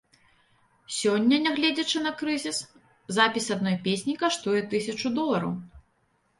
[0.99, 2.57] Сёння, нягледзячы на крызіс,
[3.19, 5.57] запіс адной песні каштуе тысячу долараў.